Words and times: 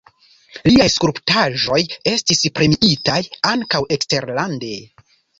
Liaj 0.67 0.85
skulptaĵoj 0.93 1.77
estis 2.11 2.41
premiitaj 2.59 3.17
ankaŭ 3.51 3.83
eksterlande. 3.97 4.71